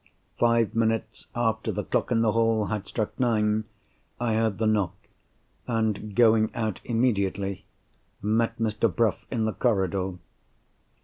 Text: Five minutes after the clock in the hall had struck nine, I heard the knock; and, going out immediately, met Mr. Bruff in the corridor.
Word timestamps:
Five 0.39 0.73
minutes 0.73 1.27
after 1.35 1.71
the 1.71 1.83
clock 1.83 2.09
in 2.09 2.23
the 2.23 2.31
hall 2.31 2.65
had 2.65 2.87
struck 2.87 3.19
nine, 3.19 3.65
I 4.19 4.33
heard 4.33 4.57
the 4.57 4.65
knock; 4.65 4.95
and, 5.67 6.15
going 6.15 6.49
out 6.55 6.81
immediately, 6.83 7.65
met 8.19 8.57
Mr. 8.57 8.91
Bruff 8.91 9.23
in 9.29 9.45
the 9.45 9.53
corridor. 9.53 10.13